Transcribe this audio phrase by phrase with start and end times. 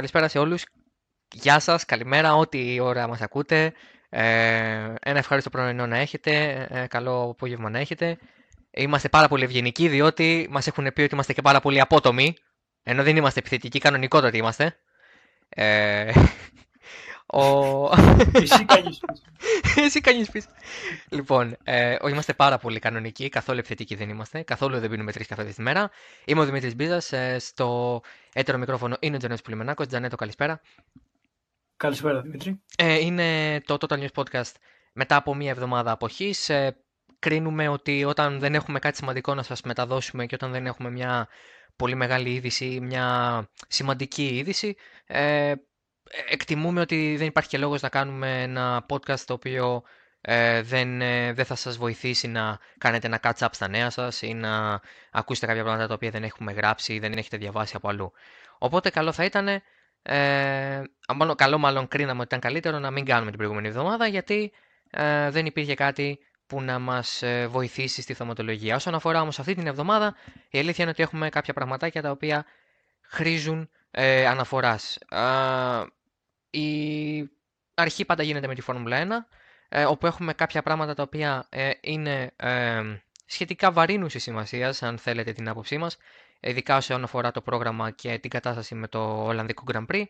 [0.00, 0.64] καλησπέρα σε όλους.
[1.32, 3.72] Γεια σας, καλημέρα, ό,τι ώρα μας ακούτε.
[4.08, 8.18] Ε, ένα ευχάριστο πρωινό να έχετε, ε, καλό απόγευμα να έχετε.
[8.70, 12.34] Είμαστε πάρα πολύ ευγενικοί, διότι μας έχουν πει ότι είμαστε και πάρα πολύ απότομοι,
[12.82, 14.76] ενώ δεν είμαστε επιθετικοί, κανονικότατοι είμαστε.
[15.48, 16.12] Ε,
[17.40, 17.84] ο...
[18.32, 19.00] Εσύ κάνεις
[19.84, 20.48] Εσύ κάνεις πίσω.
[21.08, 25.26] Λοιπόν, ε, όχι, είμαστε πάρα πολύ κανονικοί, καθόλου επιθετικοί δεν είμαστε, καθόλου δεν πίνουμε τρεις
[25.26, 25.90] καφέδες τη μέρα.
[26.24, 28.00] Είμαι ο Δημήτρης Μπίζας, ε, στο
[28.32, 29.86] έτερο μικρόφωνο είναι ο Τζανέτος Πουλημενάκος.
[29.86, 30.60] Τζανέτο, καλησπέρα.
[31.76, 32.60] Καλησπέρα Δημήτρη.
[32.76, 34.52] Ε, είναι το Total News Podcast
[34.92, 36.48] μετά από μία εβδομάδα αποχής.
[36.48, 36.76] Ε,
[37.18, 41.28] κρίνουμε ότι όταν δεν έχουμε κάτι σημαντικό να σας μεταδώσουμε και όταν δεν έχουμε μια
[41.76, 45.52] πολύ μεγάλη είδηση, μια σημαντική είδηση, ε,
[46.28, 49.82] εκτιμούμε ότι δεν υπάρχει και λόγος να κάνουμε ένα podcast το οποίο
[50.20, 54.34] ε, δεν, ε, δεν θα σας βοηθήσει να κάνετε ένα catch-up στα νέα σας ή
[54.34, 58.12] να ακούσετε κάποια πράγματα τα οποία δεν έχουμε γράψει ή δεν έχετε διαβάσει από αλλού.
[58.58, 59.48] Οπότε καλό θα ήταν,
[60.02, 60.82] ε,
[61.36, 64.52] καλό μάλλον κρίναμε ότι ήταν καλύτερο να μην κάνουμε την προηγούμενη εβδομάδα γιατί
[64.90, 68.74] ε, δεν υπήρχε κάτι που να μας ε, βοηθήσει στη θεματολογία.
[68.74, 70.14] Όσον αφορά όμως αυτή την εβδομάδα,
[70.50, 72.44] η αλήθεια είναι ότι έχουμε κάποια πραγματάκια τα οποία
[73.00, 74.98] χρήζουν ε, αναφοράς.
[76.50, 77.30] Η
[77.74, 79.08] αρχή πάντα γίνεται με τη Φόρμουλα 1,
[79.68, 82.82] ε, όπου έχουμε κάποια πράγματα τα οποία ε, είναι ε,
[83.26, 85.96] σχετικά βαρύνουσης σημασίας, αν θέλετε την άποψή μας,
[86.40, 90.04] ειδικά όσον αφορά το πρόγραμμα και την κατάσταση με το Ολλανδικό Grand Prix.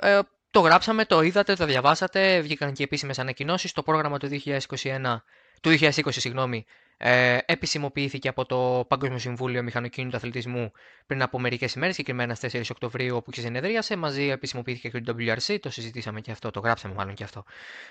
[0.00, 0.18] Ε,
[0.50, 3.72] το γράψαμε, το είδατε, το διαβάσατε, βγήκαν και επίσημες ανακοινώσεις.
[3.72, 5.16] Το πρόγραμμα του 2021
[5.60, 6.66] του 2020 συγγνώμη,
[6.98, 10.72] ε, επισημοποιήθηκε από το Παγκόσμιο Συμβούλιο Μηχανοκίνητου Αθλητισμού
[11.06, 13.96] πριν από μερικές ημέρες, συγκεκριμένα στις 4 Οκτωβρίου, όπου και συνεδρίασε.
[13.96, 17.44] Μαζί επισημοποιήθηκε και το WRC, το συζητήσαμε και αυτό, το γράψαμε μάλλον και αυτό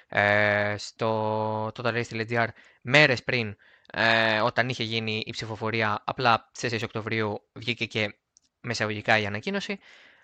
[0.07, 2.47] ε, στο totalrace.gr
[2.81, 3.55] μέρες πριν,
[3.91, 6.01] ε, όταν είχε γίνει η ψηφοφορία.
[6.05, 8.15] Απλά στις 4 Οκτωβρίου βγήκε και
[8.61, 9.79] μεσαγωγικά η ανακοίνωση.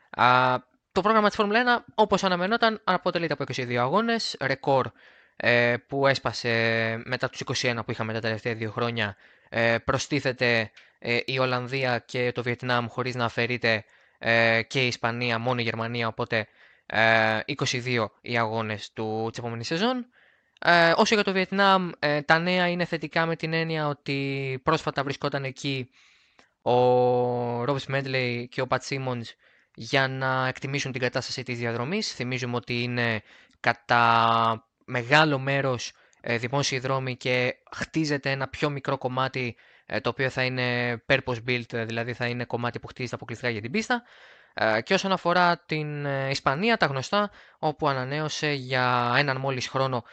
[0.09, 0.55] Α,
[0.91, 4.91] το πρόγραμμα της Φόρμουλα 1, όπως αναμενόταν, αποτελείται από 22 αγώνες, ρεκόρ
[5.43, 6.51] ε, που έσπασε
[7.05, 9.15] μετά τους 21 που είχαμε τα τελευταία δύο χρόνια.
[9.49, 13.83] Ε, προστίθεται ε, η Ολλανδία και το Βιετνάμ χωρίς να αφαιρείται
[14.67, 16.47] και η Ισπανία, μόνο η Γερμανία, οπότε
[17.55, 20.05] 22 οι αγώνες του, της επόμενης σεζόν.
[20.95, 21.89] όσο για το Βιετνάμ,
[22.25, 25.89] τα νέα είναι θετικά με την έννοια ότι πρόσφατα βρισκόταν εκεί
[26.61, 26.75] ο
[27.63, 29.33] Ρόμπς Μέντλεϊ και ο Πατ Σίμονς
[29.75, 32.13] για να εκτιμήσουν την κατάσταση της διαδρομής.
[32.13, 33.21] Θυμίζουμε ότι είναι
[33.59, 35.91] κατά μεγάλο μέρος
[36.21, 41.43] ε, δημόσιοι δρόμοι και χτίζεται ένα πιο μικρό κομμάτι ε, το οποίο θα είναι purpose
[41.47, 44.03] built, δηλαδή θα είναι κομμάτι που χτίζεται αποκλειστικά για την πίστα.
[44.53, 50.03] Ε, και όσον αφορά την Ισπανία, τα γνωστά, όπου ανανέωσε για έναν μόλις χρόνο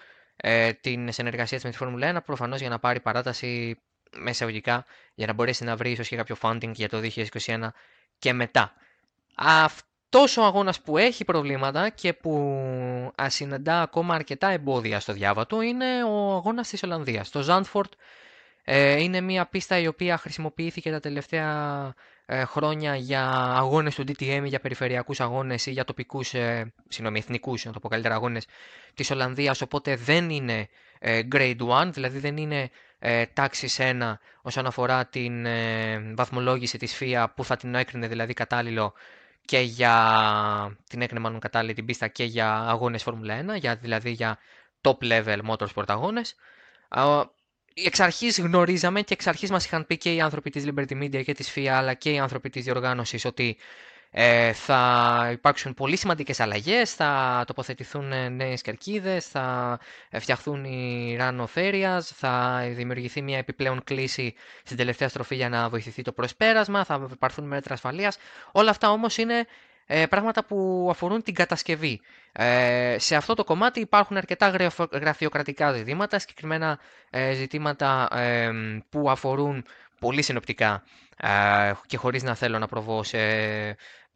[0.80, 3.80] την συνεργασία της με τη Φόρμουλα 1, προφανώς για να πάρει παράταση
[4.16, 4.84] μεσαγωγικά,
[5.14, 7.00] για να μπορέσει να βρει ίσως και κάποιο funding για το
[7.44, 7.68] 2021
[8.18, 8.72] και μετά.
[9.34, 12.32] Αυτός τόσο αγώνας που έχει προβλήματα και που
[13.14, 17.30] ασυναντά ακόμα αρκετά εμπόδια στο διάβατο είναι ο αγώνας της Ολλανδίας.
[17.30, 17.92] Το Zandvoort
[18.64, 21.94] ε, είναι μια πίστα η οποία χρησιμοποιήθηκε τα τελευταία
[22.26, 23.24] ε, χρόνια για
[23.56, 27.88] αγώνες του DTM, για περιφερειακούς αγώνες ή για τοπικούς, ε, συγγνώμη, εθνικούς, να το πω
[27.88, 28.46] καλύτερα, αγώνες
[28.94, 30.68] της Ολλανδίας, οπότε δεν είναι
[30.98, 36.98] ε, grade 1, δηλαδή δεν είναι ε, τάξης 1 όσον αφορά την ε, βαθμολόγηση της
[37.00, 38.94] FIA που θα την έκρινε δηλαδή κατάλληλο
[39.48, 44.10] και για την έκρινε μάλλον κατάλληλη την πίστα και για αγώνες Φόρμουλα 1, για, δηλαδή
[44.10, 44.38] για
[44.80, 46.34] top level motorsport αγώνες.
[47.74, 51.24] Εξ αρχής γνωρίζαμε και εξ αρχής μας είχαν πει και οι άνθρωποι της Liberty Media
[51.24, 53.56] και της FIA αλλά και οι άνθρωποι της διοργάνωσης ότι
[54.10, 59.78] ε, θα υπάρξουν πολύ σημαντικές αλλαγές, θα τοποθετηθούν ε, νέες κερκίδες, θα
[60.18, 61.44] φτιαχθούν οι run
[62.02, 67.46] θα δημιουργηθεί μια επιπλέον κλίση στην τελευταία στροφή για να βοηθηθεί το προσπέρασμα, θα υπαρθούν
[67.46, 68.18] μέτρα ασφαλείας.
[68.52, 69.46] Όλα αυτά όμως είναι
[69.90, 72.00] ε, πράγματα που αφορούν την κατασκευή.
[72.32, 74.48] Ε, σε αυτό το κομμάτι υπάρχουν αρκετά
[74.92, 76.78] γραφειοκρατικά ζητήματα, συγκεκριμένα
[77.10, 78.08] ε, ζητήματα
[78.88, 79.64] που αφορούν
[79.98, 80.82] πολύ συνοπτικά
[81.86, 83.18] και χωρίς να θέλω να προβώ σε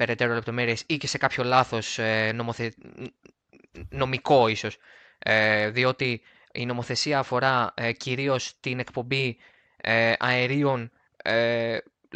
[0.02, 2.74] περαιτέρω λεπτομέρειες ή και σε κάποιο λάθος ε, νομοθε...
[3.88, 4.76] νομικό ίσως,
[5.18, 6.20] ε, διότι
[6.52, 9.36] η νομοθεσία αφορά ε, κυρίως την εκπομπή
[10.18, 10.90] αερίων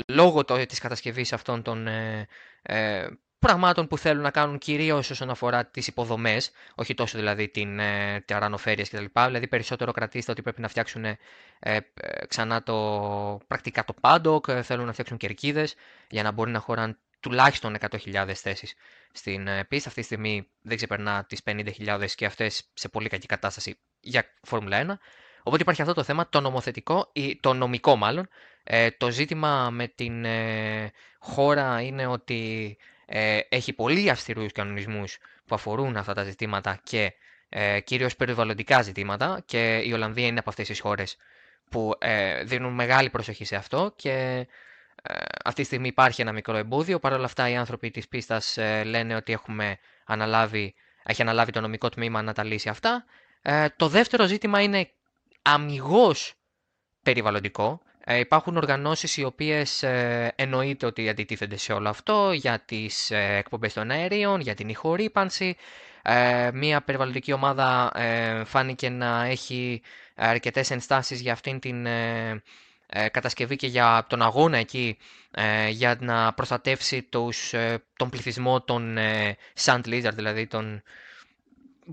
[0.06, 1.88] λόγω της κατασκευής αυτών των
[3.46, 8.24] πραγμάτων που θέλουν να κάνουν κυρίως όσον αφορά τις υποδομές, όχι τόσο δηλαδή την ε,
[8.26, 9.04] κτλ.
[9.26, 11.18] Δηλαδή περισσότερο κρατήστε ότι πρέπει να φτιάξουν ε,
[11.60, 11.78] ε,
[12.28, 12.74] ξανά το,
[13.46, 15.74] πρακτικά το πάντοκ, ε, θέλουν να φτιάξουν κερκίδες
[16.08, 16.96] για να μπορεί να χωράνε
[17.28, 18.74] τουλάχιστον 100.000 θέσεις
[19.12, 19.88] στην ε, πίστα.
[19.88, 24.86] Αυτή τη στιγμή δεν ξεπερνά τις 50.000 και αυτές σε πολύ κακή κατάσταση για Φόρμουλα
[24.86, 24.94] 1.
[25.42, 28.28] Οπότε υπάρχει αυτό το θέμα, το νομοθετικό, ή το νομικό μάλλον.
[28.64, 32.76] Ε, το ζήτημα με την ε, χώρα είναι ότι
[33.06, 37.12] ε, έχει πολύ αυστηρούς κανονισμούς που αφορούν αυτά τα ζητήματα και
[37.48, 41.16] ε, κυρίως περιβαλλοντικά ζητήματα και η Ολλανδία είναι από αυτές τις χώρες
[41.70, 44.46] που ε, δίνουν μεγάλη προσοχή σε αυτό και ε,
[45.44, 46.98] αυτή τη στιγμή υπάρχει ένα μικρό εμπόδιο.
[46.98, 51.60] Παρ' όλα αυτά οι άνθρωποι της πίστας ε, λένε ότι έχουμε αναλάβει, έχει αναλάβει το
[51.60, 53.04] νομικό τμήμα να τα λύσει αυτά.
[53.42, 54.90] Ε, το δεύτερο ζήτημα είναι
[55.42, 56.34] αμυγός
[57.02, 57.80] περιβαλλοντικό.
[58.04, 63.36] Ε, υπάρχουν οργανώσεις οι οποίες ε, εννοείται ότι αντιτίθενται σε όλο αυτό για τις ε,
[63.36, 65.56] εκπομπές των αερίων, για την ηχορύπανση.
[66.02, 69.82] Ε, μία περιβαλλοντική ομάδα ε, φάνηκε να έχει
[70.14, 71.86] αρκετές ενστάσεις για αυτήν την
[73.10, 74.96] κατασκευή και για τον αγώνα εκεί
[75.70, 77.54] για να προστατεύσει τους,
[77.96, 78.96] τον πληθυσμό των
[79.64, 80.82] Sand Lizard, δηλαδή των,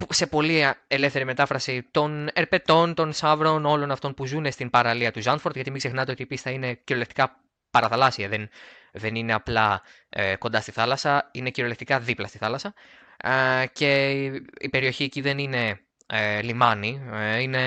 [0.09, 5.21] σε πολύ ελεύθερη μετάφραση των ερπετών, των σαύρων, όλων αυτών που ζουν στην παραλία του
[5.21, 7.39] Ζάνφορντ, γιατί μην ξεχνάτε ότι η πίστα είναι κυριολεκτικά
[7.71, 8.49] παραθαλάσσια, δεν,
[8.91, 12.73] δεν είναι απλά ε, κοντά στη θάλασσα, είναι κυριολεκτικά δίπλα στη θάλασσα.
[13.17, 14.11] Ε, και
[14.59, 17.63] η περιοχή εκεί δεν είναι ε, λιμάνι, ε, είναι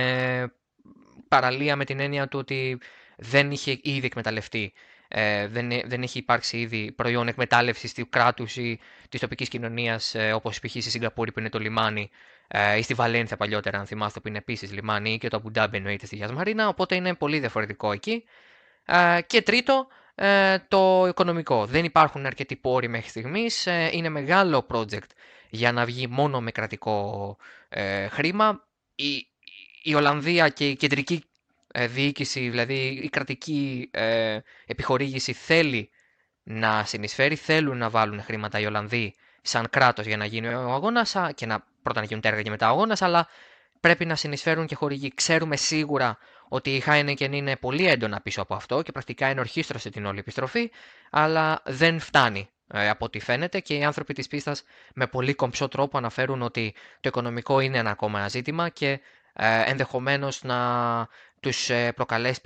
[1.29, 2.79] παραλία με την έννοια του ότι
[3.17, 4.73] δεν είχε ήδη εκμεταλλευτεί
[5.09, 10.33] ε, δεν, δεν έχει υπάρξει ήδη προϊόν εκμετάλλευσης του κράτους ή της τοπικής κοινωνίας, ε,
[10.33, 10.71] όπως π.χ.
[10.71, 12.11] στη Σιγκαπούρη που είναι το λιμάνι,
[12.49, 16.07] ε, ή στη Βαλένθια παλιότερα, αν θυμάστε, που είναι επίσης λιμάνι, και το Αμπουντάμπι εννοείται
[16.07, 16.69] στη Γιασμαρίνα.
[16.69, 18.25] Οπότε είναι πολύ διαφορετικό εκεί.
[18.85, 21.67] Ε, και τρίτο, ε, το οικονομικό.
[21.67, 23.67] Δεν υπάρχουν αρκετοί πόροι μέχρι στιγμής.
[23.67, 25.11] Ε, είναι μεγάλο project
[25.51, 27.37] για να βγει μόνο με κρατικό
[27.69, 28.65] ε, χρήμα.
[28.95, 29.27] Η,
[29.83, 31.36] η Ολλανδία και η κεντρική ε,
[31.85, 35.91] διοίκηση, δηλαδή η κρατική ε, επιχορήγηση θέλει
[36.43, 41.17] να συνεισφέρει, θέλουν να βάλουν χρήματα οι Ολλανδοί σαν κράτος για να γίνει ο αγώνας
[41.35, 43.29] και να πρώτα να γίνουν τέργα και μετά ο αγώνας, αλλά
[43.81, 45.13] πρέπει να συνεισφέρουν και χορηγοί.
[45.15, 46.19] Ξέρουμε σίγουρα
[46.49, 50.71] ότι η Heineken είναι πολύ έντονα πίσω από αυτό και πρακτικά ενορχίστρωσε την όλη επιστροφή,
[51.11, 54.63] αλλά δεν φτάνει ε, από ό,τι φαίνεται και οι άνθρωποι της πίστας
[54.95, 59.01] με πολύ κομψό τρόπο αναφέρουν ότι το οικονομικό είναι ένα ακόμα ένα ζήτημα και
[59.33, 60.59] ε, ενδεχομένως να
[61.41, 62.41] τους ε, προκαλέσει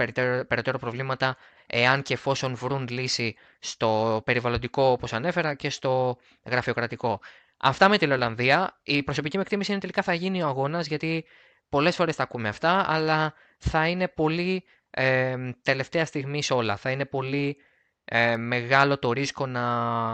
[0.48, 7.20] περαιτέρω, προβλήματα εάν και εφόσον βρουν λύση στο περιβαλλοντικό όπως ανέφερα και στο γραφειοκρατικό.
[7.56, 8.78] Αυτά με την Ολλανδία.
[8.82, 11.24] Η προσωπική μου εκτίμηση είναι τελικά θα γίνει ο αγώνας γιατί
[11.68, 16.76] πολλές φορές τα ακούμε αυτά αλλά θα είναι πολύ ε, τελευταία στιγμή σε όλα.
[16.76, 17.56] Θα είναι πολύ
[18.04, 20.08] ε, μεγάλο το ρίσκο να,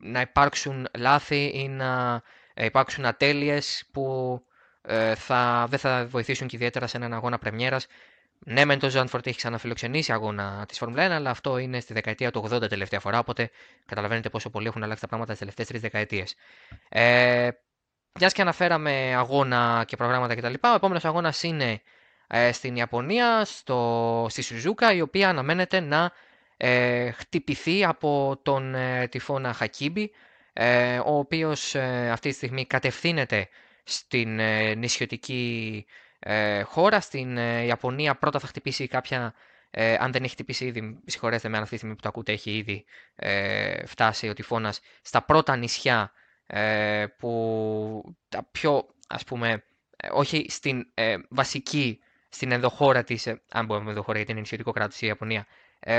[0.00, 2.22] να υπάρξουν λάθη ή να
[2.54, 4.34] υπάρξουν ατέλειες που
[4.82, 7.86] ε, θα, δεν θα βοηθήσουν και ιδιαίτερα σε έναν αγώνα πρεμιέρας.
[8.46, 12.30] Ναι, μεν το Ζάνφορντ έχει ξαναφιλοξενήσει αγώνα της Φόρμουλα 1, αλλά αυτό είναι στη δεκαετία
[12.30, 13.18] του 80 τελευταία φορά.
[13.18, 13.50] Οπότε
[13.86, 16.34] καταλαβαίνετε πόσο πολύ έχουν αλλάξει τα πράγματα τις τελευταίες τρεις δεκαετίες.
[16.88, 17.48] Ε,
[18.18, 20.54] Μιας και αναφέραμε αγώνα και προγράμματα κτλ.
[20.62, 21.80] Ο επόμενος αγώνας είναι
[22.26, 26.12] ε, στην Ιαπωνία, στο, στη Σουζούκα, η οποία αναμένεται να
[26.56, 30.10] ε, χτυπηθεί από τον ε, τυφώνα Χακίμπι,
[30.52, 33.48] ε, ο οποίος ε, αυτή τη στιγμή κατευθύνεται
[33.90, 35.86] στην ε, νησιωτική
[36.18, 37.00] ε, χώρα.
[37.00, 39.34] Στην ε, Ιαπωνία πρώτα θα χτυπήσει κάποια,
[39.70, 42.32] ε, αν δεν έχει χτυπήσει ήδη, συγχωρέστε με αν αυτή τη στιγμή που το ακούτε
[42.32, 42.84] έχει ήδη
[43.16, 46.12] ε, φτάσει ο τυφώνας στα πρώτα νησιά
[46.46, 49.64] ε, που τα πιο ας πούμε,
[50.12, 50.86] όχι στην
[51.28, 55.46] βασική, στην ενδοχώρα της, αν μπορούμε να ενδοχώρα γιατί είναι νησιωτικό κράτος η Ιαπωνία,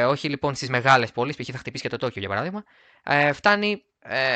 [0.08, 1.48] όχι λοιπόν στις μεγάλες πόλεις, π.χ.
[1.52, 2.64] θα χτυπήσει και το Τόκιο για παράδειγμα,
[3.34, 3.84] φτάνει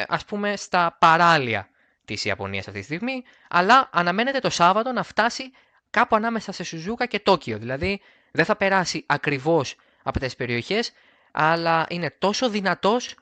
[0.07, 1.69] ας πούμε στα παράλια
[2.05, 5.51] της Ιαπωνίας αυτή τη στιγμή, αλλά αναμένεται το Σάββατο να φτάσει
[5.89, 7.57] κάπου ανάμεσα σε Σουζούκα και Τόκιο.
[7.57, 10.91] Δηλαδή δεν θα περάσει ακριβώς από τις περιοχές,
[11.31, 13.15] αλλά είναι τόσο δυνατός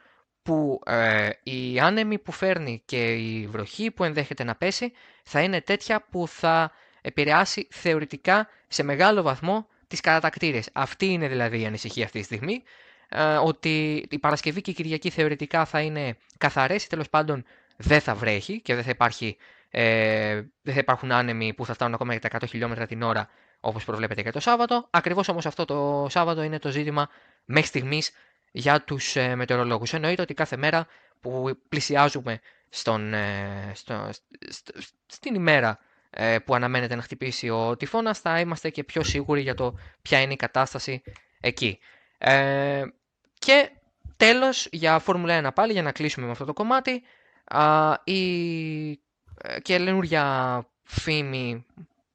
[0.44, 5.62] που ε, η άνεμη που φέρνει και η βροχή που ενδέχεται να πέσει θα είναι
[5.62, 6.72] τέτοια που θα
[7.02, 10.70] επηρεάσει θεωρητικά σε μεγάλο βαθμό τις κατατακτήρες.
[10.74, 12.64] Αυτή είναι δηλαδή η ανησυχία αυτή τη στιγμή,
[13.10, 17.46] ε, ότι η Παρασκευή και η Κυριακή θεωρητικά θα είναι καθαρές ή τέλος πάντων
[17.78, 19.38] δεν θα βρέχει και δεν θα, υπάρχει,
[19.70, 23.30] ε, δεν θα υπάρχουν άνεμοι που θα φτάνουν ακόμα για τα 100 χιλιόμετρα την ώρα
[23.60, 24.88] όπως προβλέπεται για το Σάββατο.
[24.90, 27.10] Ακριβώς όμως αυτό το Σάββατο είναι το ζήτημα
[27.46, 28.12] μέχρι στιγμής
[28.52, 29.94] για τους ε, μετεωρολόγους.
[29.94, 30.88] Εννοείται ότι κάθε μέρα
[31.22, 32.40] που πλησιάζουμε
[32.70, 34.10] στον, ε, στο,
[35.06, 39.56] στην ημέρα ε, που αναμένεται να χτυπήσει ο τυφώνας θα είμαστε και πιο σίγουροι για
[39.56, 41.02] το ποια είναι η κατάσταση
[41.40, 41.80] εκεί.
[42.18, 42.84] Ε,
[43.40, 43.70] και
[44.18, 47.04] τέλος για Φόρμουλα 1 πάλι για να κλείσουμε με αυτό το κομμάτι
[48.04, 48.92] η
[49.42, 51.66] ε, καινούργια φήμη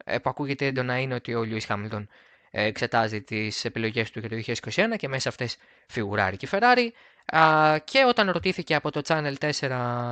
[0.04, 2.08] ε, που ακούγεται έντονα είναι ότι ο Λιούις Χάμιλτον
[2.50, 4.36] ε, εξετάζει τις επιλογές του για το
[4.92, 6.88] 2021 και μέσα αυτές φιγουράρει και Ferrari.
[7.84, 9.50] Και όταν ρωτήθηκε από το Channel 4,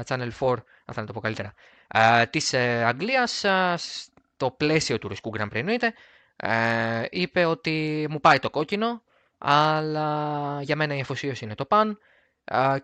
[0.07, 0.55] Channel 4,
[0.85, 1.55] αν θα το πω καλύτερα,
[2.31, 2.55] της
[2.85, 3.45] Αγγλίας
[3.77, 5.95] στο πλαίσιο του Ρουσκού Grand Prix εννοείται,
[7.11, 9.03] είπε ότι μου πάει το κόκκινο
[9.39, 11.95] αλλά για μένα η εφοσίωση είναι το παν α,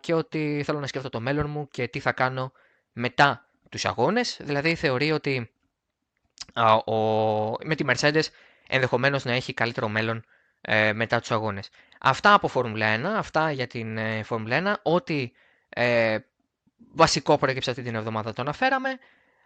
[0.01, 2.53] και ότι θέλω να σκέφτω το μέλλον μου και τι θα κάνω
[2.93, 4.39] μετά τους αγώνες.
[4.43, 5.51] Δηλαδή θεωρεί ότι
[6.53, 8.23] α, ο, με τη Mercedes
[8.69, 10.25] ενδεχομένως να έχει καλύτερο μέλλον
[10.61, 11.71] ε, μετά τους αγώνες.
[12.01, 14.93] Αυτά από Φόρμουλα 1, αυτά για την ε, Φόρμουλα 1.
[14.93, 15.33] Ό,τι
[15.69, 16.19] ε,
[16.95, 18.99] βασικό προέκυψε αυτή την εβδομάδα το αναφέραμε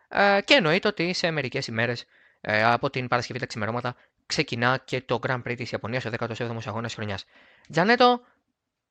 [0.09, 2.05] ε, και εννοείται ότι σε μερικές ημέρες
[2.41, 3.97] ε, από την Παρασκευή τα ξημερώματα
[4.27, 7.25] ξεκινά και το Grand Prix της Ιαπωνίας, ο 17ος αγώνας χρονιάς.
[7.73, 8.21] Τζανέτο,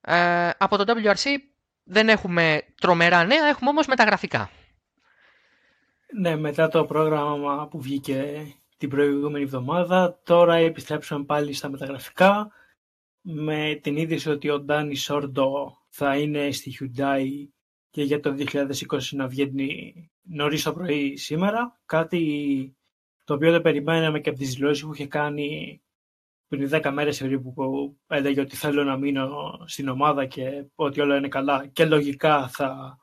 [0.06, 1.38] ε, από το WRC
[1.84, 4.50] δεν έχουμε τρομερά νέα, έχουμε όμως μεταγραφικά.
[6.20, 8.46] Ναι, μετά το πρόγραμμα που βγήκε
[8.78, 12.52] την προηγούμενη εβδομάδα, τώρα επιστρέψαμε πάλι στα μεταγραφικά
[13.22, 17.28] με την είδηση ότι ο Ντάνι Σόρντο θα είναι στη Hyundai
[17.90, 18.74] και για το 2020
[19.12, 21.80] να βγαίνει νωρίς το πρωί σήμερα.
[21.86, 22.76] Κάτι
[23.24, 25.82] το οποίο δεν περιμέναμε και από τις δηλώσεις που είχε κάνει
[26.48, 29.30] πριν 10 μέρες περίπου που έλεγε ότι θέλω να μείνω
[29.66, 32.98] στην ομάδα και ότι όλα είναι καλά και λογικά θα,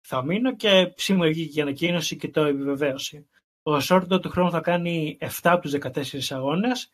[0.00, 3.26] θα μείνω και σήμερα βγήκε η ανακοίνωση και το επιβεβαίωσε.
[3.62, 6.90] Ο Σόρντο του χρόνου θα κάνει 7 από τους 14 αγώνες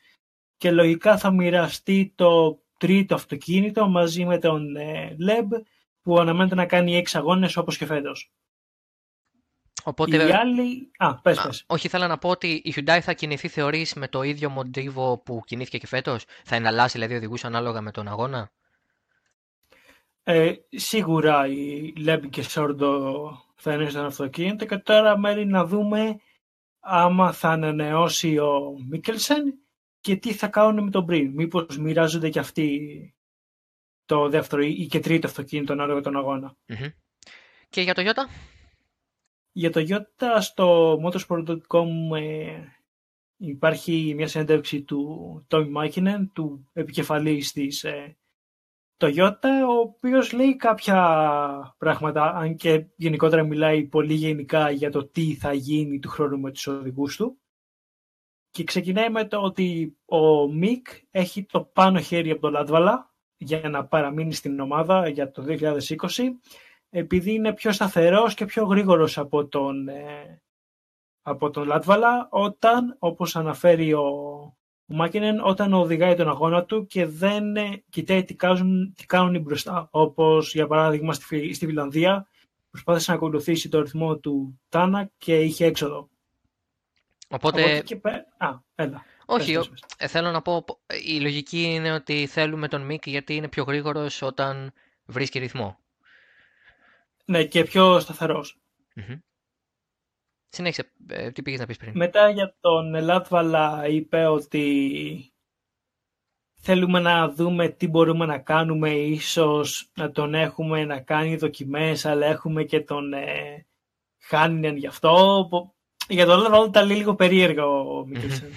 [0.56, 5.52] και λογικά θα μοιραστεί το τρίτο αυτοκίνητο μαζί με τον ε, Λεμπ
[6.02, 8.32] που αναμένεται να κάνει 6 αγώνες όπως και φέτος.
[9.84, 10.90] Οπότε, Οι άλλοι...
[10.96, 11.64] Α, πες, Α, πες.
[11.66, 15.42] όχι, ήθελα να πω ότι η Hyundai θα κινηθεί, θεωρείς, με το ίδιο μοντίβο που
[15.46, 18.50] κινήθηκε και φέτος; Θα εναλλάσσει δηλαδή οδηγούς ανάλογα με τον αγώνα;
[20.22, 26.16] Ε, σίγουρα η Λέμπ και Σόρντο θα είναι στον αυτοκίνητο και τώρα μένει να δούμε
[26.80, 29.42] άμα θα ανανεώσει ο Μίκελσεν
[30.00, 31.32] και τι θα κάνουν με τον Μπριν.
[31.34, 32.78] Μήπως μοιράζονται και αυτοί
[34.04, 36.56] το δεύτερο ή και τρίτο αυτοκίνητο ανάλογα τον αγώνα.
[36.66, 36.86] Μμμ.
[37.68, 38.28] Και για το Ιώτα.
[39.52, 42.62] Για το Ιώτα στο motorsport.com ε,
[43.36, 48.16] υπάρχει μια συνέντευξη του Τόμι Μάκινεν, του επικεφαλής της ε,
[48.96, 55.34] Toyota, ο οποίος λέει κάποια πράγματα, αν και γενικότερα μιλάει πολύ γενικά για το τι
[55.34, 57.40] θα γίνει του χρόνου με τους οδηγούς του.
[58.50, 63.68] Και ξεκινάει με το ότι ο Μικ έχει το πάνω χέρι από τον Λάτβαλα για
[63.68, 65.78] να παραμείνει στην ομάδα για το 2020
[66.90, 70.42] επειδή είναι πιο σταθερός και πιο γρήγορος από τον, ε,
[71.22, 74.00] από τον Λάτβαλα όταν, όπως αναφέρει ο,
[74.86, 79.34] ο Μάκινεν, όταν οδηγάει τον αγώνα του και δεν ε, κοιτάει τι κάνουν, τι κάνουν
[79.34, 79.88] οι μπροστά.
[79.90, 82.26] Όπως για παράδειγμα στη, Φι- στη Φιλανδία
[82.70, 86.08] προσπάθησε να ακολουθήσει το ρυθμό του Τάνα και είχε έξοδο.
[87.28, 88.26] Οπότε, Από εκεί και πέρα...
[88.36, 89.04] Α, έλα.
[89.26, 89.96] όχι, πες, ο- πες, πες.
[89.98, 90.64] ε, θέλω να πω,
[91.06, 94.72] η λογική είναι ότι θέλουμε τον Μικ γιατί είναι πιο γρήγορος όταν
[95.04, 95.78] βρίσκει ρυθμό.
[97.30, 98.58] Ναι, και πιο σταθερός.
[98.94, 99.18] Μμμ.
[100.48, 101.92] Συνέχισε, ε, τι πήγες να πεις πριν.
[101.96, 105.32] Μετά για τον Λάτβαλα είπε ότι
[106.60, 112.26] θέλουμε να δούμε τι μπορούμε να κάνουμε, ίσως να τον έχουμε να κάνει δοκιμές, αλλά
[112.26, 113.66] έχουμε και τον ε,
[114.20, 115.48] Χάνινεν γι' αυτό.
[116.10, 118.48] Που- Για τον Λάτβαλα ήταν λίγο περίεργο ο Μίκελσεν.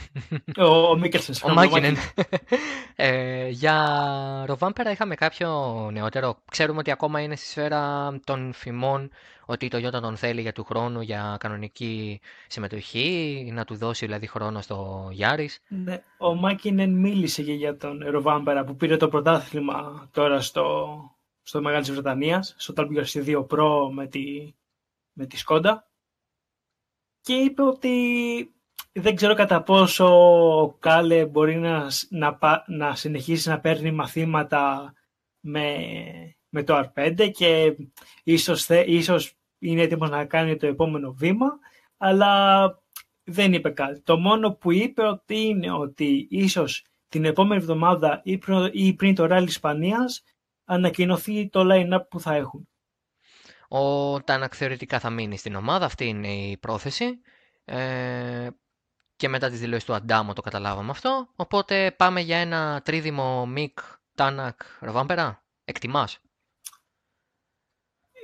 [0.57, 1.95] ο, ο Μίκελσεν, Ο συγγνώμη, Μάκινεν.
[2.95, 5.50] ε, για Ροβάμπερα είχαμε κάποιο
[5.93, 6.38] νεότερο.
[6.51, 9.12] Ξέρουμε ότι ακόμα είναι στη σφαίρα των φημών
[9.45, 14.27] ότι το Toyota τον θέλει για του χρόνου για κανονική συμμετοχή, να του δώσει δηλαδή
[14.27, 15.60] χρόνο στο Γιάρης.
[15.67, 20.88] Ναι, ο Μάκινεν μίλησε και για τον Ροβάμπερα που πήρε το πρωτάθλημα τώρα στο,
[21.41, 24.53] στο Μεγάλη Βρετανίας, στο WRC2 Pro με τη,
[25.13, 25.88] με τη Σκόντα.
[27.24, 27.96] Και είπε ότι
[28.92, 30.06] δεν ξέρω κατά πόσο
[30.62, 34.94] ο Κάλε μπορεί να, σ- να, πα- να συνεχίσει να παίρνει μαθήματα
[35.39, 35.77] με,
[36.50, 37.75] με το R5 και
[38.24, 41.48] ίσως, θε- ίσως είναι έτοιμος να κάνει το επόμενο βήμα,
[41.98, 42.82] αλλά
[43.24, 44.01] δεν είπε κάτι.
[44.01, 49.15] Το μόνο που είπε ότι είναι ότι ίσως την επόμενη εβδομάδα ή πριν, ή πριν
[49.15, 50.24] το Rally Ισπανίας
[50.65, 52.68] ανακοινωθεί το line-up που θα έχουν.
[53.75, 57.20] Ο Τάνακ θεωρητικά θα μείνει στην ομάδα, αυτή είναι η πρόθεση.
[57.65, 58.48] Ε,
[59.15, 61.27] και μετά τις δηλώσεις του Αντάμο το καταλάβαμε αυτό.
[61.36, 63.80] Οπότε πάμε για ένα τρίδημο Μικ,
[64.15, 65.44] Τάνακ, Ροβάμπερα.
[65.65, 66.20] Εκτιμάς;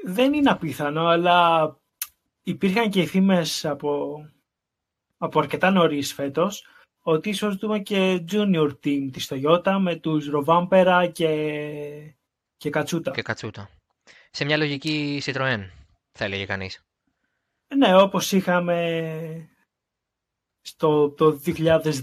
[0.05, 1.77] Δεν είναι απίθανο, αλλά
[2.43, 4.17] υπήρχαν και οι φήμες από,
[5.17, 6.65] από αρκετά νωρίς φέτος
[7.01, 12.15] ότι ίσως δούμε και junior team της Toyota με τους Ροβάμπερα και,
[12.57, 13.11] και Κατσούτα.
[13.11, 13.69] και Κατσούτα.
[14.31, 15.69] Σε μια λογική Citroën,
[16.11, 16.83] θα έλεγε κανείς.
[17.75, 19.49] Ναι, όπως είχαμε
[20.61, 21.41] στο το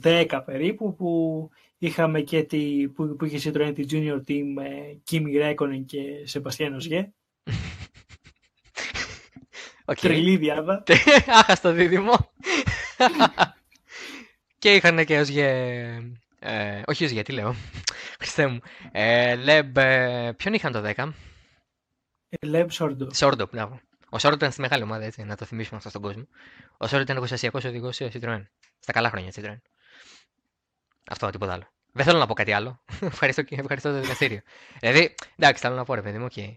[0.03, 5.43] 2010 περίπου που είχαμε και τη, που, που είχε Citroën τη junior team με Kimi
[5.43, 6.01] Räikkönen και
[6.33, 7.05] Sebastian Ogier.
[9.85, 9.99] Οκ.
[10.01, 10.83] Τρελή δυάδα.
[11.41, 12.31] Άχαστο δίδυμο.
[14.59, 15.49] και είχαν και ως γε...
[16.39, 17.55] Ε, όχι ως γε, τι λέω.
[18.19, 18.61] Χριστέ μου.
[18.93, 21.13] Ε, Loeb, ε, ποιον είχαν το 10.
[22.41, 23.15] Λέμ Σόρντο.
[23.15, 23.81] Σόρντο, μπράβο.
[24.09, 26.27] Ο Σόρντο ήταν στη μεγάλη ομάδα, έτσι, να το θυμίσουμε αυτό στον κόσμο.
[26.77, 28.43] Ο Σόρντο ήταν εργοστασιακό οδηγός σε Citroën.
[28.79, 29.59] Στα καλά χρόνια Citroën.
[31.11, 31.65] Αυτό, τίποτα άλλο.
[31.93, 32.81] Δεν θέλω να πω κάτι άλλο.
[33.01, 34.41] ευχαριστώ, ευχαριστώ το δικαστήριο.
[34.81, 36.55] δηλαδή, εντάξει, θέλω να πω ρε παιδί μου, okay.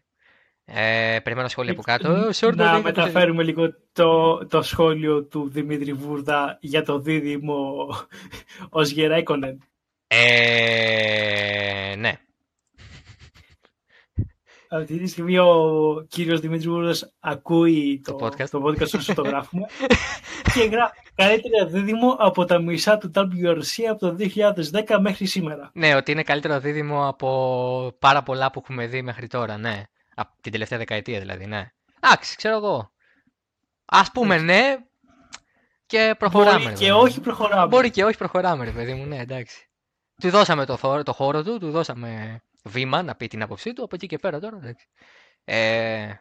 [0.66, 2.32] Ε, περιμένω σχόλια από κάτω.
[2.32, 7.88] Σόρντο, να μεταφέρουμε λίγο το, το σχόλιο του Δημήτρη Βούρδα για το δίδυμο
[8.70, 9.64] ως Γεράικονεν.
[10.08, 12.20] Ε, ναι.
[14.72, 19.22] Αυτή τη στιγμή ο κύριος Δημήτρης Βούρδα ακούει το, το podcast, το podcast όσο το
[19.22, 19.66] γράφουμε
[20.54, 24.16] και γράφει καλύτερα δίδυμο από τα μισά του WRC από το
[24.88, 25.72] 2010 μέχρι σήμερα.
[25.74, 29.84] Ναι, ότι είναι καλύτερο δίδυμο από πάρα πολλά που έχουμε δει μέχρι τώρα, ναι.
[30.16, 31.72] Από την τελευταία δεκαετία δηλαδή, ναι.
[32.00, 32.92] Εντάξει, ξέρω εγώ.
[33.86, 34.78] Α πούμε ναι
[35.86, 36.64] και προχωράμε.
[36.64, 37.68] Μπορεί και όχι προχωράμε.
[37.68, 39.70] Μπορεί και όχι προχωράμε, ρε παιδί μου, ναι, εντάξει.
[40.22, 43.96] Του δώσαμε το, το χώρο του, του δώσαμε βήμα να πει την άποψή του, από
[43.96, 44.88] εκεί και πέρα τώρα, εντάξει.
[45.44, 46.14] Ε,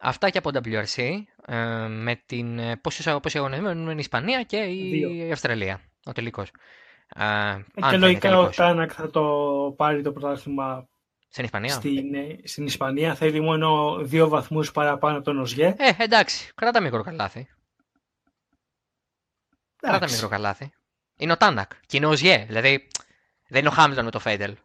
[0.00, 5.32] αυτά και από WRC, ε, με την ε, πόσοι αγωνισμοί είναι η Ισπανία και η
[5.32, 6.50] Αυστραλία, ο τελικός.
[7.14, 7.58] Ε,
[7.90, 9.24] και λογικά ο Τάνακ θα το
[9.76, 10.88] πάρει το πρωτάθλημα
[11.28, 15.74] στην Ισπανία; Στην, ε, στην Ισπανία θέλει μόνο δύο βαθμούς παραπάνω από τον Οζιέ.
[15.78, 16.52] Ε, εντάξει.
[16.54, 17.48] Κράτα μικρό καλάθι.
[19.76, 20.72] Κράτα μικρό καλάθι.
[21.16, 22.44] Είναι ο Τάνακ και είναι ο Οζιέ.
[22.46, 22.88] Δηλαδή
[23.48, 24.56] δεν είναι ο Χάμιλτον με το Φέιντελ.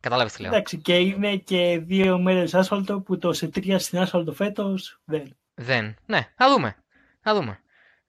[0.00, 0.50] Κατάλαβες τι λέω.
[0.50, 5.36] Εντάξει, και είναι και δύο μέρες άσφαλτο που το σε τρία στην άσφαλτο φέτος δεν.
[5.54, 5.96] Δεν.
[6.06, 6.76] Ναι, θα δούμε.
[7.20, 7.60] Θα δούμε.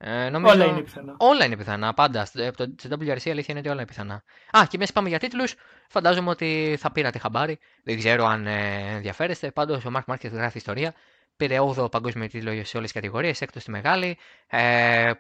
[0.04, 0.54] Ε, νομίζω...
[0.54, 1.16] Όλα είναι πιθανά.
[1.18, 2.26] Όλα είναι πιθανά, πάντα.
[2.26, 4.24] Στο WRC η αλήθεια είναι ότι όλα είναι πιθανά.
[4.52, 5.56] Α, και μέσα πάμε για τίτλους.
[5.90, 7.60] Φαντάζομαι ότι θα πήρατε χαμπάρι.
[7.84, 9.52] Δεν ξέρω αν ε, ενδιαφέρεστε.
[9.52, 10.94] Πάντως ο Mark Marquez γράφει ιστορία.
[11.36, 14.18] Πήρε 8ο παγκόσμιο τίτλο σε όλες τις κατηγορίες, έκτος στη μεγάλη.
[14.48, 15.12] Ε,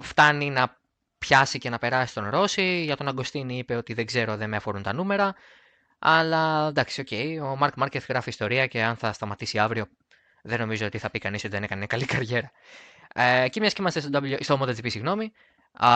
[0.00, 0.78] φτάνει να
[1.18, 2.82] πιάσει και να περάσει τον Ρόσι.
[2.82, 5.34] Για τον Αγκοστίνη είπε ότι δεν ξέρω, δεν με αφορούν τα νούμερα.
[6.08, 7.06] Αλλά εντάξει, OK.
[7.10, 7.38] Okay.
[7.42, 9.86] Ο Mark Marquez γράφει ιστορία και αν θα σταματήσει αύριο,
[10.42, 12.50] δεν νομίζω ότι θα πει κανείς ότι δεν έκανε καλή καριέρα.
[13.14, 15.32] Ε, και μιας και είμαστε στο, w, στο MotoGP, συγγνώμη,
[15.72, 15.90] α,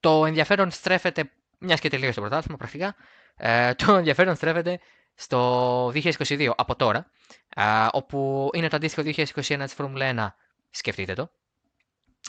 [0.00, 2.94] το ενδιαφέρον στρέφεται, μιας και τελείωσε το πρωτάθλημα πρακτικά,
[3.36, 4.80] ε, το ενδιαφέρον στρέφεται
[5.14, 7.10] στο 2022 από τώρα,
[7.54, 10.34] α, όπου είναι το αντίστοιχο 2021 της Φόρμουλα 1,
[10.70, 11.30] σκεφτείτε το.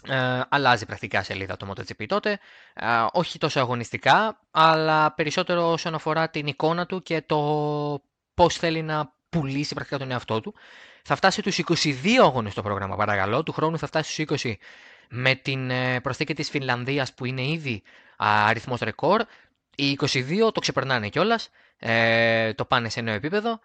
[0.08, 2.40] Ε, αλλάζει πρακτικά σελίδα το MotoGP τότε,
[2.74, 8.82] ε, όχι τόσο αγωνιστικά, αλλά περισσότερο όσον αφορά την εικόνα του και το πώς θέλει
[8.82, 10.54] να πουλήσει πρακτικά τον εαυτό του.
[11.04, 13.44] Θα φτάσει τους 22 αγώνες το πρόγραμμα, παρακαλώ.
[13.44, 14.54] Του χρόνου θα φτάσει στους 20
[15.10, 17.84] με την ε, προσθήκη της Φινλανδίας που είναι ήδη
[18.18, 19.22] αριθμός ρεκόρ.
[19.76, 21.50] Οι 22 το ξεπερνάνε κιόλας,
[21.80, 23.60] ε, το πάνε σε νέο επίπεδο.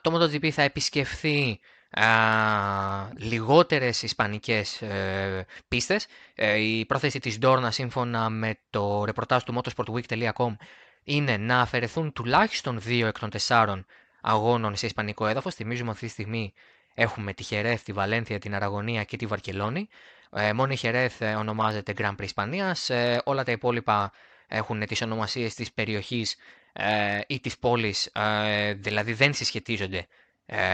[0.00, 1.60] το MotoGP θα επισκεφθεί
[2.00, 6.06] α, λιγότερες ισπανικές ε, πίστες.
[6.34, 10.56] Ε, η πρόθεση της Dorna σύμφωνα με το ρεπορτάζ του motorsportweek.com
[11.04, 13.86] είναι να αφαιρεθούν τουλάχιστον δύο εκ των τεσσάρων
[14.20, 15.54] αγώνων σε ισπανικό έδαφος.
[15.54, 16.52] Θυμίζουμε αυτή τη στιγμή
[16.94, 19.88] έχουμε τη Χερέθ, τη Βαλένθια, την Αραγωνία και τη Βαρκελόνη.
[20.30, 22.90] Ε, μόνο η Χερέθ ε, ονομάζεται Grand Prix Ισπανίας.
[22.90, 24.12] Ε, όλα τα υπόλοιπα
[24.48, 26.36] έχουν τις ονομασίες της περιοχής
[26.72, 30.06] ε, ή της πόλης, ε, δηλαδή δεν συσχετίζονται ε,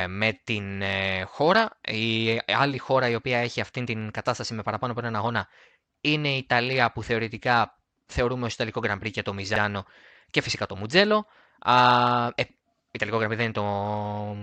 [0.08, 0.82] με την
[1.26, 1.78] χώρα.
[1.80, 5.48] Η άλλη χώρα η οποία έχει αυτή την κατάσταση με παραπάνω από έναν αγώνα
[6.00, 9.84] είναι η Ιταλία που θεωρητικά θεωρούμε ως Ιταλικό Grand Prix και το Μιζάνο
[10.30, 11.26] και φυσικά το Μουτζέλο.
[12.94, 13.64] Ιταλικό γραμμή δεν είναι το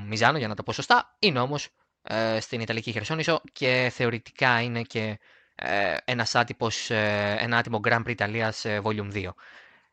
[0.07, 1.15] Μιζάνο, για να το πω σωστά.
[1.19, 1.69] Είναι όμως
[2.01, 5.19] ε, στην Ιταλική Χερσόνησο και θεωρητικά είναι και
[5.55, 9.29] ε, ένας άτυπος, ε, ένα άτιμο Grand Prix Ιταλίας ε, Volume 2.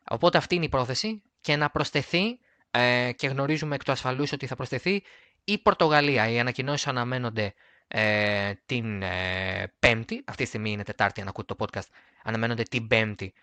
[0.09, 2.39] Οπότε αυτή είναι η πρόθεση και να προσθεθεί
[2.71, 5.03] ε, και γνωρίζουμε εκ του ασφαλούς ότι θα προσθεθεί
[5.47, 6.29] η Πορτογαλία.
[6.29, 7.53] Οι ανακοινώσεις αναμένονται
[7.87, 11.87] ε, την ε, Πέμπτη, αυτή τη στιγμή είναι Τετάρτη αν ακούτε το podcast,
[12.23, 13.33] αναμένονται την Πέμπτη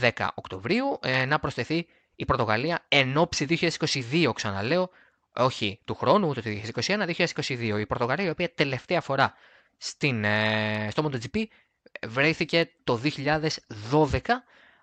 [0.00, 3.46] 10 Οκτωβρίου, να προσθεθεί η Πορτογαλία εν ώψη
[4.10, 4.90] 2022, ξαναλέω,
[5.32, 7.78] όχι του χρόνου, ούτε του 2021, 2022.
[7.78, 9.34] Η Πορτογαλία, η οποία τελευταία φορά
[9.76, 11.44] στην, ε, στο MotoGP
[12.06, 13.00] βρέθηκε το
[13.90, 14.18] 2012,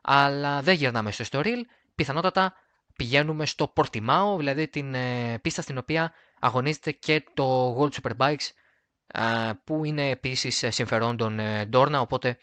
[0.02, 1.62] αλλά δεν γυρνάμε στο Estoril.
[1.96, 2.54] Πιθανότατα
[2.96, 8.50] πηγαίνουμε στο Πορτιμάο, δηλαδή την ε, πίστα στην οποία αγωνίζεται και το World Superbikes,
[9.08, 12.38] ε, που είναι επίσης συμφερόντων ε, Ντόρνα, οπότε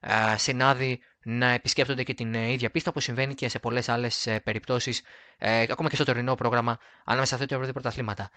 [0.00, 4.28] ε, συνάδει να επισκέπτονται και την ε, ίδια πίστα που συμβαίνει και σε πολλές άλλες
[4.44, 5.02] περιπτώσεις,
[5.38, 8.30] ε, ακόμα και στο τωρινό πρόγραμμα ανάμεσα σε αυτά τα πρωταθλήματα.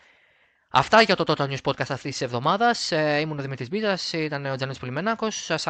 [0.71, 2.91] Αυτά για το Total News Podcast αυτής της εβδομάδας.
[2.91, 5.31] Ε, ήμουν ο Δημήτρης Μπίζας, ήταν ο Τζανέτ Πολυμενάκο.
[5.31, 5.67] Σας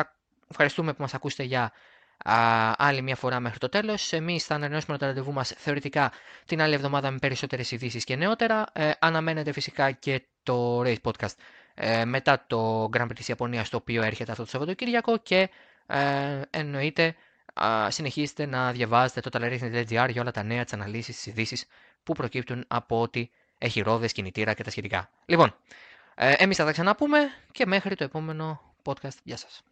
[0.48, 1.72] ευχαριστούμε που μας ακούσετε για
[2.26, 4.14] α, άλλη μια φορά μέχρι το τέλος.
[4.14, 6.12] Εμείς θα ανανεώσουμε το ραντεβού μας θεωρητικά
[6.46, 8.66] την άλλη εβδομάδα με περισσότερες ειδήσεις και νεότερα.
[8.74, 11.34] Ε, αναμένεται φυσικά και το Race Podcast
[11.74, 15.50] ε, μετά το Grand Prix της Ιαπωνίας, το οποίο έρχεται αυτό το Σαββατοκύριακο και
[15.88, 17.16] ε, εννοείται
[17.88, 21.66] συνεχίστε να διαβάζετε το talarithne.gr για όλα τα νέα, τις αναλύσεις, τις ειδήσεις
[22.04, 25.10] που προκύπτουν από ότι έχει ρόδες, κινητήρα και τα σχετικά.
[25.26, 25.56] Λοιπόν,
[26.16, 27.20] ε, εμείς θα τα ξαναπούμε
[27.52, 29.18] και μέχρι το επόμενο podcast.
[29.24, 29.64] Γεια σας.